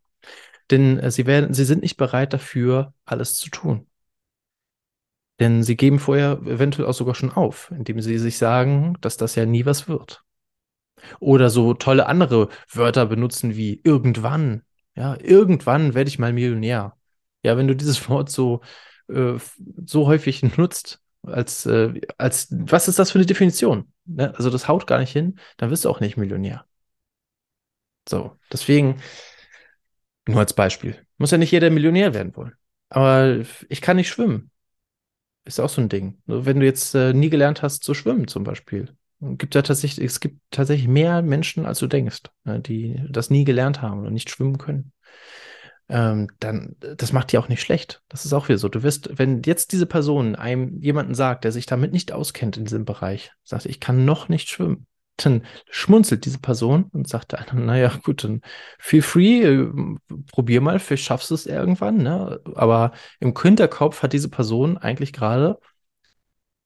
Denn 0.70 1.00
äh, 1.00 1.10
sie 1.10 1.26
werden, 1.26 1.52
sie 1.52 1.64
sind 1.64 1.82
nicht 1.82 1.96
bereit 1.96 2.32
dafür, 2.32 2.94
alles 3.04 3.34
zu 3.34 3.50
tun. 3.50 3.88
Denn 5.40 5.62
sie 5.62 5.76
geben 5.76 5.98
vorher 5.98 6.40
eventuell 6.44 6.88
auch 6.88 6.94
sogar 6.94 7.14
schon 7.14 7.30
auf, 7.30 7.70
indem 7.70 8.00
sie 8.00 8.18
sich 8.18 8.38
sagen, 8.38 8.96
dass 9.00 9.16
das 9.16 9.34
ja 9.36 9.46
nie 9.46 9.66
was 9.66 9.88
wird. 9.88 10.24
Oder 11.20 11.48
so 11.50 11.74
tolle 11.74 12.06
andere 12.06 12.48
Wörter 12.72 13.06
benutzen 13.06 13.56
wie 13.56 13.80
irgendwann. 13.84 14.62
Ja, 14.94 15.16
irgendwann 15.20 15.94
werde 15.94 16.08
ich 16.08 16.18
mal 16.18 16.32
Millionär. 16.32 16.96
Ja, 17.44 17.56
wenn 17.56 17.68
du 17.68 17.76
dieses 17.76 18.08
Wort 18.08 18.30
so, 18.30 18.62
äh, 19.08 19.34
so 19.84 20.06
häufig 20.06 20.42
nutzt, 20.56 21.00
als, 21.22 21.66
äh, 21.66 22.00
als, 22.16 22.48
was 22.50 22.88
ist 22.88 22.98
das 22.98 23.12
für 23.12 23.18
eine 23.18 23.26
Definition? 23.26 23.92
Ne? 24.06 24.34
Also 24.36 24.50
das 24.50 24.66
haut 24.66 24.86
gar 24.86 24.98
nicht 24.98 25.12
hin, 25.12 25.38
dann 25.56 25.70
wirst 25.70 25.84
du 25.84 25.90
auch 25.90 26.00
nicht 26.00 26.16
Millionär. 26.16 26.64
So, 28.08 28.36
deswegen, 28.50 29.00
nur 30.26 30.40
als 30.40 30.52
Beispiel. 30.52 31.06
Muss 31.18 31.30
ja 31.30 31.38
nicht 31.38 31.52
jeder 31.52 31.70
Millionär 31.70 32.14
werden 32.14 32.34
wollen. 32.36 32.54
Aber 32.88 33.44
ich 33.68 33.80
kann 33.82 33.96
nicht 33.96 34.08
schwimmen. 34.08 34.50
Ist 35.48 35.60
auch 35.60 35.70
so 35.70 35.80
ein 35.80 35.88
Ding. 35.88 36.18
Wenn 36.26 36.60
du 36.60 36.66
jetzt 36.66 36.94
äh, 36.94 37.14
nie 37.14 37.30
gelernt 37.30 37.62
hast 37.62 37.82
zu 37.82 37.94
schwimmen, 37.94 38.28
zum 38.28 38.44
Beispiel, 38.44 38.94
gibt 39.18 39.54
ja 39.54 39.62
tatsächlich, 39.62 40.04
es 40.04 40.20
gibt 40.20 40.42
tatsächlich 40.50 40.88
mehr 40.88 41.22
Menschen, 41.22 41.64
als 41.64 41.78
du 41.78 41.86
denkst, 41.86 42.24
ne, 42.44 42.60
die 42.60 43.02
das 43.08 43.30
nie 43.30 43.44
gelernt 43.44 43.80
haben 43.80 44.06
und 44.06 44.12
nicht 44.12 44.28
schwimmen 44.28 44.58
können. 44.58 44.92
Ähm, 45.88 46.28
dann, 46.38 46.76
das 46.98 47.14
macht 47.14 47.32
die 47.32 47.38
auch 47.38 47.48
nicht 47.48 47.62
schlecht. 47.62 48.02
Das 48.10 48.26
ist 48.26 48.34
auch 48.34 48.50
wieder 48.50 48.58
so. 48.58 48.68
Du 48.68 48.82
wirst, 48.82 49.18
wenn 49.18 49.40
jetzt 49.42 49.72
diese 49.72 49.86
Person 49.86 50.36
einem 50.36 50.82
jemanden 50.82 51.14
sagt, 51.14 51.44
der 51.44 51.52
sich 51.52 51.64
damit 51.64 51.94
nicht 51.94 52.12
auskennt 52.12 52.58
in 52.58 52.66
diesem 52.66 52.84
Bereich, 52.84 53.32
sagt, 53.42 53.64
ich 53.64 53.80
kann 53.80 54.04
noch 54.04 54.28
nicht 54.28 54.50
schwimmen, 54.50 54.86
dann 55.24 55.44
schmunzelt 55.70 56.24
diese 56.24 56.38
Person 56.38 56.84
und 56.92 57.08
sagt 57.08 57.32
dann, 57.32 57.66
naja, 57.66 57.92
gut, 58.02 58.24
dann 58.24 58.42
feel 58.78 59.02
free, 59.02 59.42
äh, 59.42 59.70
probier 60.32 60.60
mal, 60.60 60.78
vielleicht 60.78 61.04
schaffst 61.04 61.30
du 61.30 61.34
es 61.34 61.46
irgendwann, 61.46 61.98
ne? 61.98 62.40
Aber 62.54 62.92
im 63.20 63.34
Hinterkopf 63.40 64.02
hat 64.02 64.12
diese 64.12 64.28
Person 64.28 64.78
eigentlich 64.78 65.12
gerade, 65.12 65.58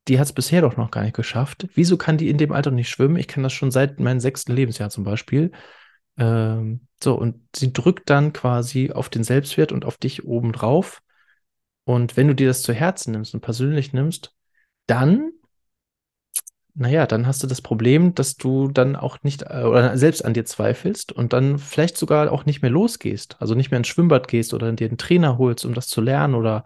die 0.08 0.18
hat 0.18 0.26
es 0.26 0.32
bisher 0.32 0.62
doch 0.62 0.76
noch 0.76 0.90
gar 0.90 1.02
nicht 1.02 1.14
geschafft. 1.14 1.68
Wieso 1.74 1.96
kann 1.96 2.18
die 2.18 2.28
in 2.28 2.38
dem 2.38 2.52
Alter 2.52 2.70
nicht 2.70 2.88
schwimmen? 2.88 3.16
Ich 3.16 3.28
kann 3.28 3.42
das 3.42 3.52
schon 3.52 3.70
seit 3.70 4.00
meinem 4.00 4.20
sechsten 4.20 4.52
Lebensjahr 4.52 4.90
zum 4.90 5.04
Beispiel. 5.04 5.52
Ähm, 6.18 6.88
so, 7.02 7.14
und 7.14 7.40
sie 7.54 7.72
drückt 7.72 8.10
dann 8.10 8.32
quasi 8.32 8.90
auf 8.92 9.08
den 9.08 9.24
Selbstwert 9.24 9.72
und 9.72 9.84
auf 9.84 9.96
dich 9.96 10.24
obendrauf. 10.24 11.02
Und 11.84 12.16
wenn 12.16 12.28
du 12.28 12.34
dir 12.34 12.48
das 12.48 12.62
zu 12.62 12.72
Herzen 12.72 13.12
nimmst 13.12 13.34
und 13.34 13.40
persönlich 13.40 13.92
nimmst, 13.92 14.34
dann 14.86 15.32
naja, 16.74 17.06
dann 17.06 17.26
hast 17.26 17.42
du 17.42 17.46
das 17.46 17.60
Problem, 17.60 18.14
dass 18.14 18.36
du 18.36 18.68
dann 18.68 18.96
auch 18.96 19.22
nicht 19.22 19.42
äh, 19.42 19.62
oder 19.64 19.96
selbst 19.98 20.24
an 20.24 20.34
dir 20.34 20.44
zweifelst 20.44 21.12
und 21.12 21.32
dann 21.32 21.58
vielleicht 21.58 21.98
sogar 21.98 22.32
auch 22.32 22.46
nicht 22.46 22.62
mehr 22.62 22.70
losgehst, 22.70 23.36
also 23.40 23.54
nicht 23.54 23.70
mehr 23.70 23.78
ins 23.78 23.88
Schwimmbad 23.88 24.26
gehst 24.28 24.54
oder 24.54 24.72
dir 24.72 24.88
einen 24.88 24.98
Trainer 24.98 25.38
holst, 25.38 25.64
um 25.66 25.74
das 25.74 25.88
zu 25.88 26.00
lernen 26.00 26.34
oder 26.34 26.64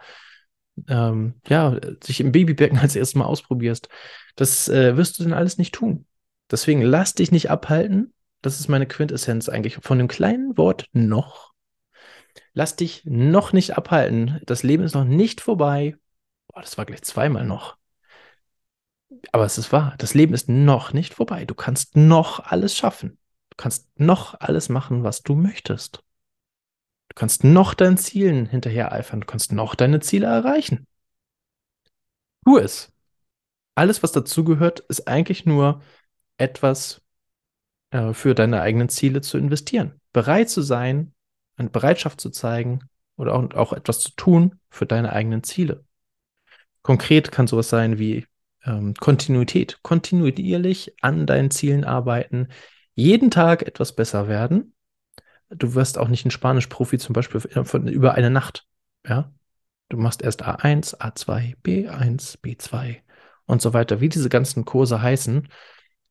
ähm, 0.88 1.34
ja, 1.48 1.78
sich 2.02 2.20
im 2.20 2.32
Babybecken 2.32 2.78
als 2.82 2.94
erstes 2.94 3.16
Mal 3.16 3.24
ausprobierst. 3.24 3.88
Das 4.36 4.68
äh, 4.68 4.96
wirst 4.96 5.18
du 5.18 5.24
dann 5.24 5.32
alles 5.32 5.58
nicht 5.58 5.74
tun. 5.74 6.06
Deswegen 6.50 6.82
lass 6.82 7.14
dich 7.14 7.32
nicht 7.32 7.50
abhalten. 7.50 8.12
Das 8.42 8.60
ist 8.60 8.68
meine 8.68 8.86
Quintessenz 8.86 9.48
eigentlich 9.48 9.78
von 9.80 9.98
dem 9.98 10.08
kleinen 10.08 10.56
Wort 10.56 10.86
noch. 10.92 11.52
Lass 12.52 12.76
dich 12.76 13.02
noch 13.04 13.52
nicht 13.52 13.76
abhalten. 13.76 14.40
Das 14.46 14.62
Leben 14.62 14.84
ist 14.84 14.94
noch 14.94 15.04
nicht 15.04 15.40
vorbei. 15.40 15.96
Boah, 16.48 16.60
das 16.60 16.78
war 16.78 16.86
gleich 16.86 17.02
zweimal 17.02 17.44
noch. 17.44 17.76
Aber 19.32 19.44
es 19.44 19.58
ist 19.58 19.72
wahr, 19.72 19.94
das 19.98 20.14
Leben 20.14 20.34
ist 20.34 20.48
noch 20.48 20.92
nicht 20.92 21.14
vorbei. 21.14 21.44
Du 21.44 21.54
kannst 21.54 21.96
noch 21.96 22.40
alles 22.40 22.76
schaffen. 22.76 23.18
Du 23.50 23.56
kannst 23.56 23.88
noch 23.98 24.38
alles 24.40 24.68
machen, 24.68 25.04
was 25.04 25.22
du 25.22 25.34
möchtest. 25.34 26.02
Du 27.08 27.14
kannst 27.14 27.44
noch 27.44 27.74
deinen 27.74 27.98
Zielen 27.98 28.46
hinterher 28.46 28.92
eifern. 28.92 29.20
Du 29.20 29.26
kannst 29.26 29.52
noch 29.52 29.74
deine 29.74 30.00
Ziele 30.00 30.26
erreichen. 30.26 30.86
Tu 32.44 32.58
es. 32.58 32.92
Alles, 33.74 34.02
was 34.02 34.12
dazugehört, 34.12 34.80
ist 34.80 35.06
eigentlich 35.06 35.46
nur 35.46 35.82
etwas 36.38 37.00
äh, 37.90 38.12
für 38.12 38.34
deine 38.34 38.60
eigenen 38.60 38.88
Ziele 38.88 39.20
zu 39.20 39.38
investieren. 39.38 40.00
Bereit 40.12 40.50
zu 40.50 40.62
sein, 40.62 41.14
eine 41.56 41.70
Bereitschaft 41.70 42.20
zu 42.20 42.30
zeigen 42.30 42.80
oder 43.16 43.34
auch, 43.34 43.54
auch 43.54 43.72
etwas 43.72 44.00
zu 44.00 44.10
tun 44.12 44.60
für 44.70 44.86
deine 44.86 45.12
eigenen 45.12 45.42
Ziele. 45.42 45.84
Konkret 46.82 47.32
kann 47.32 47.46
sowas 47.46 47.68
sein 47.68 47.98
wie 47.98 48.26
ähm, 48.66 48.94
Kontinuität, 48.94 49.78
kontinuierlich 49.82 50.94
an 51.00 51.26
deinen 51.26 51.50
Zielen 51.50 51.84
arbeiten, 51.84 52.48
jeden 52.94 53.30
Tag 53.30 53.62
etwas 53.62 53.94
besser 53.94 54.28
werden. 54.28 54.74
Du 55.50 55.74
wirst 55.74 55.98
auch 55.98 56.08
nicht 56.08 56.24
ein 56.24 56.30
Spanisch-Profi 56.30 56.98
zum 56.98 57.12
Beispiel 57.12 57.40
von, 57.40 57.86
über 57.86 58.14
eine 58.14 58.30
Nacht. 58.30 58.66
Ja, 59.06 59.32
du 59.88 59.96
machst 59.96 60.22
erst 60.22 60.42
A1, 60.42 61.00
A2, 61.00 61.54
B1, 61.62 62.38
B2 62.38 63.02
und 63.46 63.62
so 63.62 63.72
weiter, 63.72 64.00
wie 64.00 64.08
diese 64.08 64.28
ganzen 64.28 64.64
Kurse 64.64 65.00
heißen. 65.00 65.48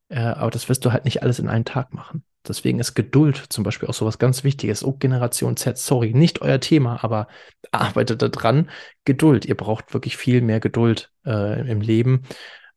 Äh, 0.10 0.20
aber 0.20 0.52
das 0.52 0.70
wirst 0.70 0.86
du 0.86 0.92
halt 0.92 1.06
nicht 1.06 1.22
alles 1.22 1.40
in 1.40 1.50
einen 1.50 1.66
Tag 1.66 1.94
machen. 1.94 2.24
Deswegen 2.48 2.80
ist 2.80 2.96
Geduld 2.96 3.38
zum 3.50 3.64
Beispiel 3.64 3.90
auch 3.90 3.94
so 3.94 4.06
was 4.06 4.20
ganz 4.20 4.44
Wichtiges. 4.44 4.84
Oh, 4.84 4.94
Generation 4.94 5.58
Z, 5.58 5.78
sorry, 5.78 6.14
nicht 6.14 6.42
euer 6.42 6.60
Thema, 6.60 7.04
aber 7.04 7.28
arbeitet 7.72 8.22
da 8.22 8.30
dran. 8.30 8.70
Geduld. 9.06 9.46
Ihr 9.46 9.56
braucht 9.56 9.94
wirklich 9.94 10.18
viel 10.18 10.42
mehr 10.42 10.60
Geduld 10.60 11.12
äh, 11.26 11.70
im 11.70 11.82
Leben. 11.82 12.24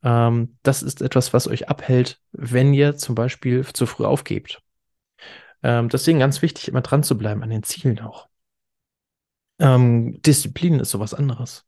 Ähm, 0.03 0.57
das 0.63 0.83
ist 0.83 1.01
etwas, 1.01 1.33
was 1.33 1.47
euch 1.47 1.69
abhält, 1.69 2.21
wenn 2.31 2.73
ihr 2.73 2.95
zum 2.97 3.15
Beispiel 3.15 3.65
zu 3.65 3.85
früh 3.85 4.05
aufgebt. 4.05 4.61
Ähm, 5.63 5.89
deswegen 5.89 6.19
ganz 6.19 6.41
wichtig, 6.41 6.67
immer 6.67 6.81
dran 6.81 7.03
zu 7.03 7.17
bleiben 7.17 7.43
an 7.43 7.49
den 7.49 7.63
Zielen 7.63 7.99
auch. 7.99 8.29
Ähm, 9.59 10.21
Disziplin 10.21 10.79
ist 10.79 10.91
sowas 10.91 11.13
anderes. 11.13 11.65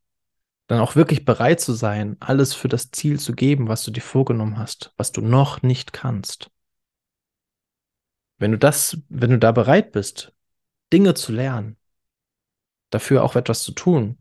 Dann 0.68 0.80
auch 0.80 0.96
wirklich 0.96 1.26
bereit 1.26 1.60
zu 1.60 1.74
sein, 1.74 2.16
alles 2.22 2.54
für 2.54 2.70
das 2.70 2.92
Ziel 2.92 3.20
zu 3.20 3.34
geben, 3.34 3.68
was 3.68 3.84
du 3.84 3.92
dir 3.92 4.02
vorgenommen 4.02 4.58
hast, 4.58 4.94
was 4.96 5.12
du 5.12 5.22
noch 5.22 5.62
nicht 5.62 5.92
kannst. 5.92 6.50
Wenn 8.42 8.54
du 8.54 8.58
das, 8.58 8.98
wenn 9.08 9.30
du 9.30 9.38
da 9.38 9.52
bereit 9.52 9.92
bist, 9.92 10.34
Dinge 10.92 11.14
zu 11.14 11.32
lernen, 11.32 11.78
dafür 12.90 13.24
auch 13.24 13.36
etwas 13.36 13.62
zu 13.62 13.72
tun, 13.72 14.18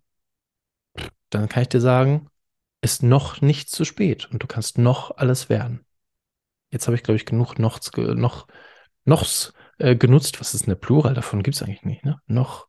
dann 1.31 1.49
kann 1.49 1.62
ich 1.62 1.71
dir 1.71 1.81
sagen, 1.81 2.29
ist 2.83 3.03
noch 3.03 3.41
nicht 3.41 3.71
zu 3.71 3.87
spät 3.87 4.31
und 4.31 4.43
du 4.43 4.47
kannst 4.47 4.77
noch 4.77 5.17
alles 5.17 5.49
werden. 5.49 5.87
Jetzt 6.71 6.87
habe 6.87 6.97
ich, 6.97 7.03
glaube 7.03 7.17
ich, 7.17 7.25
genug 7.25 7.59
nochs, 7.59 7.91
noch, 7.97 8.47
nochs 9.07 9.55
äh, 9.79 9.97
genutzt. 9.97 10.39
Was 10.39 10.53
ist 10.53 10.67
eine 10.67 10.77
Plural 10.77 11.15
davon? 11.15 11.43
Gibt 11.43 11.57
es 11.57 11.62
eigentlich 11.62 11.85
nicht, 11.85 12.05
ne? 12.05 12.21
Noch. 12.27 12.69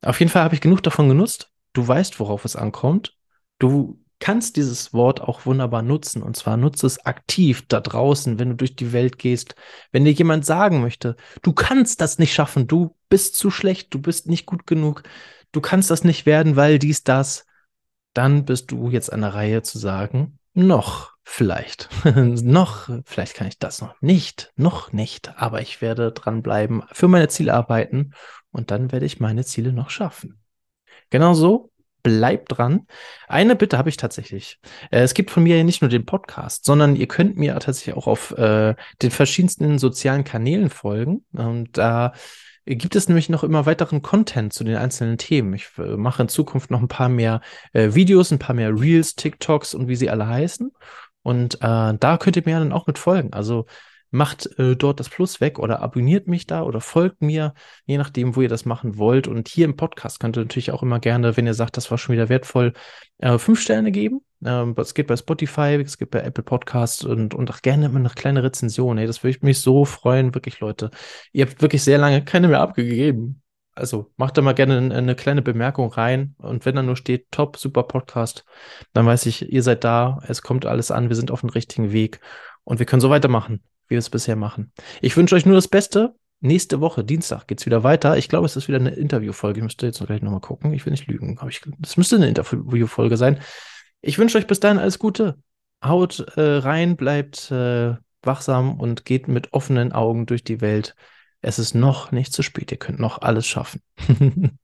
Auf 0.00 0.20
jeden 0.20 0.32
Fall 0.32 0.42
habe 0.42 0.54
ich 0.54 0.62
genug 0.62 0.82
davon 0.82 1.10
genutzt. 1.10 1.52
Du 1.74 1.86
weißt, 1.86 2.18
worauf 2.18 2.46
es 2.46 2.56
ankommt. 2.56 3.14
Du 3.58 4.02
kannst 4.18 4.56
dieses 4.56 4.92
Wort 4.92 5.20
auch 5.20 5.46
wunderbar 5.46 5.82
nutzen. 5.82 6.22
Und 6.22 6.36
zwar 6.36 6.56
nutze 6.56 6.86
es 6.86 7.04
aktiv 7.04 7.66
da 7.68 7.80
draußen, 7.80 8.38
wenn 8.38 8.50
du 8.50 8.56
durch 8.56 8.76
die 8.76 8.92
Welt 8.92 9.18
gehst. 9.18 9.54
Wenn 9.92 10.04
dir 10.04 10.12
jemand 10.12 10.46
sagen 10.46 10.80
möchte, 10.80 11.16
du 11.42 11.52
kannst 11.52 12.00
das 12.00 12.18
nicht 12.18 12.32
schaffen, 12.32 12.66
du 12.66 12.96
bist 13.08 13.36
zu 13.36 13.50
schlecht, 13.50 13.92
du 13.92 14.00
bist 14.00 14.26
nicht 14.26 14.46
gut 14.46 14.66
genug, 14.66 15.02
du 15.52 15.60
kannst 15.60 15.90
das 15.90 16.04
nicht 16.04 16.26
werden, 16.26 16.56
weil 16.56 16.78
dies, 16.78 17.04
das, 17.04 17.46
dann 18.14 18.44
bist 18.44 18.70
du 18.70 18.90
jetzt 18.90 19.12
an 19.12 19.20
der 19.20 19.34
Reihe 19.34 19.62
zu 19.62 19.78
sagen, 19.78 20.38
noch 20.54 21.12
vielleicht, 21.22 21.90
noch, 22.04 22.88
vielleicht 23.04 23.34
kann 23.34 23.48
ich 23.48 23.58
das 23.58 23.82
noch 23.82 24.00
nicht, 24.00 24.52
noch 24.56 24.92
nicht, 24.92 25.36
aber 25.36 25.60
ich 25.60 25.82
werde 25.82 26.12
dranbleiben, 26.12 26.84
für 26.92 27.08
meine 27.08 27.28
Ziele 27.28 27.52
arbeiten 27.52 28.12
und 28.52 28.70
dann 28.70 28.90
werde 28.92 29.04
ich 29.04 29.20
meine 29.20 29.44
Ziele 29.44 29.72
noch 29.72 29.90
schaffen. 29.90 30.40
Genauso 31.10 31.72
bleibt 32.06 32.56
dran. 32.56 32.86
Eine 33.26 33.56
Bitte 33.56 33.78
habe 33.78 33.88
ich 33.88 33.96
tatsächlich. 33.96 34.60
Äh, 34.92 35.00
es 35.00 35.12
gibt 35.12 35.32
von 35.32 35.42
mir 35.42 35.56
ja 35.56 35.64
nicht 35.64 35.82
nur 35.82 35.88
den 35.88 36.06
Podcast, 36.06 36.64
sondern 36.64 36.94
ihr 36.94 37.08
könnt 37.08 37.36
mir 37.36 37.58
tatsächlich 37.58 37.96
auch 37.96 38.06
auf 38.06 38.30
äh, 38.38 38.76
den 39.02 39.10
verschiedensten 39.10 39.80
sozialen 39.80 40.22
Kanälen 40.22 40.70
folgen. 40.70 41.24
Und 41.32 41.76
da 41.76 42.12
gibt 42.64 42.94
es 42.94 43.08
nämlich 43.08 43.28
noch 43.28 43.42
immer 43.42 43.66
weiteren 43.66 44.02
Content 44.02 44.52
zu 44.52 44.62
den 44.62 44.76
einzelnen 44.76 45.18
Themen. 45.18 45.52
Ich 45.54 45.66
äh, 45.78 45.96
mache 45.96 46.22
in 46.22 46.28
Zukunft 46.28 46.70
noch 46.70 46.80
ein 46.80 46.86
paar 46.86 47.08
mehr 47.08 47.40
äh, 47.72 47.92
Videos, 47.94 48.30
ein 48.30 48.38
paar 48.38 48.54
mehr 48.54 48.72
Reels, 48.72 49.16
TikToks 49.16 49.74
und 49.74 49.88
wie 49.88 49.96
sie 49.96 50.08
alle 50.08 50.28
heißen. 50.28 50.70
Und 51.22 51.58
da 51.60 52.18
könnt 52.20 52.36
ihr 52.36 52.44
mir 52.46 52.60
dann 52.60 52.72
auch 52.72 52.86
mit 52.86 52.98
folgen. 52.98 53.32
Also 53.32 53.66
macht 54.10 54.58
äh, 54.58 54.76
dort 54.76 55.00
das 55.00 55.08
Plus 55.08 55.40
weg 55.40 55.58
oder 55.58 55.82
abonniert 55.82 56.26
mich 56.28 56.46
da 56.46 56.62
oder 56.62 56.80
folgt 56.80 57.22
mir, 57.22 57.54
je 57.86 57.98
nachdem, 57.98 58.36
wo 58.36 58.42
ihr 58.42 58.48
das 58.48 58.64
machen 58.64 58.98
wollt. 58.98 59.28
Und 59.28 59.48
hier 59.48 59.64
im 59.64 59.76
Podcast 59.76 60.20
könnt 60.20 60.36
ihr 60.36 60.42
natürlich 60.42 60.70
auch 60.70 60.82
immer 60.82 61.00
gerne, 61.00 61.36
wenn 61.36 61.46
ihr 61.46 61.54
sagt, 61.54 61.76
das 61.76 61.90
war 61.90 61.98
schon 61.98 62.14
wieder 62.14 62.28
wertvoll, 62.28 62.72
äh, 63.18 63.38
fünf 63.38 63.60
Sterne 63.60 63.92
geben. 63.92 64.20
Ähm, 64.44 64.74
es 64.76 64.94
geht 64.94 65.06
bei 65.06 65.16
Spotify, 65.16 65.80
es 65.84 65.98
geht 65.98 66.10
bei 66.10 66.20
Apple 66.20 66.44
Podcasts 66.44 67.04
und, 67.04 67.34
und 67.34 67.50
auch 67.50 67.62
gerne 67.62 67.86
immer 67.86 67.98
eine 67.98 68.10
kleine 68.10 68.42
Rezension. 68.42 68.98
Ey, 68.98 69.06
das 69.06 69.22
würde 69.22 69.36
ich 69.36 69.42
mich 69.42 69.60
so 69.60 69.84
freuen, 69.84 70.34
wirklich, 70.34 70.60
Leute. 70.60 70.90
Ihr 71.32 71.46
habt 71.46 71.62
wirklich 71.62 71.82
sehr 71.82 71.98
lange 71.98 72.24
keine 72.24 72.48
mehr 72.48 72.60
abgegeben. 72.60 73.42
Also 73.74 74.10
macht 74.16 74.38
da 74.38 74.42
mal 74.42 74.54
gerne 74.54 74.94
eine 74.94 75.14
kleine 75.14 75.42
Bemerkung 75.42 75.92
rein. 75.92 76.34
Und 76.38 76.64
wenn 76.64 76.76
da 76.76 76.82
nur 76.82 76.96
steht, 76.96 77.30
top, 77.30 77.58
super 77.58 77.82
Podcast, 77.82 78.46
dann 78.94 79.04
weiß 79.04 79.26
ich, 79.26 79.52
ihr 79.52 79.62
seid 79.62 79.84
da, 79.84 80.20
es 80.26 80.40
kommt 80.40 80.64
alles 80.64 80.90
an, 80.90 81.08
wir 81.10 81.16
sind 81.16 81.30
auf 81.30 81.40
dem 81.40 81.50
richtigen 81.50 81.92
Weg 81.92 82.20
und 82.64 82.78
wir 82.78 82.86
können 82.86 83.02
so 83.02 83.10
weitermachen 83.10 83.62
wie 83.88 83.92
wir 83.92 83.98
es 83.98 84.10
bisher 84.10 84.36
machen. 84.36 84.72
Ich 85.00 85.16
wünsche 85.16 85.34
euch 85.34 85.46
nur 85.46 85.54
das 85.54 85.68
Beste. 85.68 86.14
Nächste 86.40 86.80
Woche, 86.80 87.02
Dienstag, 87.02 87.46
geht 87.46 87.60
es 87.60 87.66
wieder 87.66 87.82
weiter. 87.82 88.18
Ich 88.18 88.28
glaube, 88.28 88.46
es 88.46 88.56
ist 88.56 88.68
wieder 88.68 88.78
eine 88.78 88.90
Interviewfolge. 88.90 89.60
Ich 89.60 89.64
müsste 89.64 89.86
jetzt 89.86 90.04
gleich 90.04 90.22
nochmal 90.22 90.40
gucken. 90.40 90.72
Ich 90.74 90.84
will 90.84 90.90
nicht 90.90 91.06
lügen. 91.06 91.38
Das 91.78 91.96
müsste 91.96 92.16
eine 92.16 92.28
Interviewfolge 92.28 93.16
sein. 93.16 93.40
Ich 94.02 94.18
wünsche 94.18 94.36
euch 94.38 94.46
bis 94.46 94.60
dahin 94.60 94.78
alles 94.78 94.98
Gute. 94.98 95.38
Haut 95.82 96.20
äh, 96.36 96.58
rein, 96.58 96.96
bleibt 96.96 97.50
äh, 97.50 97.94
wachsam 98.22 98.78
und 98.78 99.04
geht 99.04 99.28
mit 99.28 99.52
offenen 99.52 99.92
Augen 99.92 100.26
durch 100.26 100.44
die 100.44 100.60
Welt. 100.60 100.94
Es 101.40 101.58
ist 101.58 101.74
noch 101.74 102.12
nicht 102.12 102.32
zu 102.32 102.42
spät. 102.42 102.70
Ihr 102.70 102.78
könnt 102.78 102.98
noch 102.98 103.22
alles 103.22 103.46
schaffen. 103.46 103.80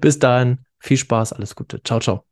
bis 0.00 0.18
dahin, 0.18 0.60
viel 0.78 0.96
Spaß, 0.96 1.32
alles 1.32 1.56
Gute. 1.56 1.82
Ciao, 1.82 2.00
ciao. 2.00 2.29